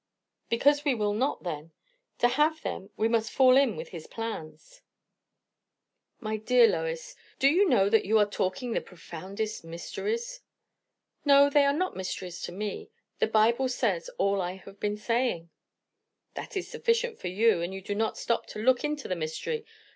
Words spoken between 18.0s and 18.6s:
stop to